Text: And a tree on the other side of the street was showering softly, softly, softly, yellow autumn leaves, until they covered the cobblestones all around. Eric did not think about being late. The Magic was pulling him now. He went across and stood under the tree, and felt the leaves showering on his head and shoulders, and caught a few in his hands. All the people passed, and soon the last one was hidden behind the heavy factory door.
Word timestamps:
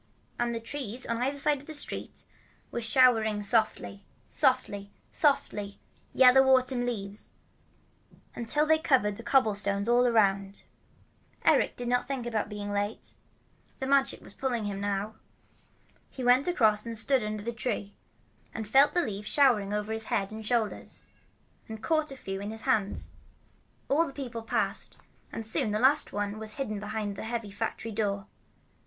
And 0.39 0.55
a 0.55 0.59
tree 0.59 0.97
on 1.07 1.19
the 1.19 1.27
other 1.27 1.37
side 1.37 1.61
of 1.61 1.67
the 1.67 1.75
street 1.75 2.25
was 2.71 2.83
showering 2.83 3.43
softly, 3.43 4.03
softly, 4.29 4.89
softly, 5.11 5.79
yellow 6.11 6.41
autumn 6.57 6.87
leaves, 6.87 7.33
until 8.33 8.65
they 8.65 8.79
covered 8.79 9.17
the 9.17 9.21
cobblestones 9.21 9.87
all 9.87 10.07
around. 10.07 10.63
Eric 11.45 11.75
did 11.75 11.87
not 11.87 12.07
think 12.07 12.25
about 12.25 12.49
being 12.49 12.71
late. 12.71 13.13
The 13.77 13.85
Magic 13.85 14.21
was 14.21 14.33
pulling 14.33 14.63
him 14.63 14.81
now. 14.81 15.17
He 16.09 16.23
went 16.23 16.47
across 16.47 16.83
and 16.87 16.97
stood 16.97 17.23
under 17.23 17.43
the 17.43 17.53
tree, 17.53 17.93
and 18.55 18.67
felt 18.67 18.95
the 18.95 19.05
leaves 19.05 19.27
showering 19.27 19.71
on 19.71 19.85
his 19.85 20.05
head 20.05 20.31
and 20.31 20.43
shoulders, 20.43 21.09
and 21.69 21.83
caught 21.83 22.09
a 22.11 22.17
few 22.17 22.41
in 22.41 22.49
his 22.49 22.61
hands. 22.61 23.11
All 23.87 24.07
the 24.07 24.13
people 24.13 24.41
passed, 24.41 24.97
and 25.31 25.45
soon 25.45 25.69
the 25.69 25.77
last 25.79 26.11
one 26.11 26.39
was 26.39 26.53
hidden 26.53 26.79
behind 26.79 27.15
the 27.15 27.23
heavy 27.23 27.51
factory 27.51 27.91
door. 27.91 28.25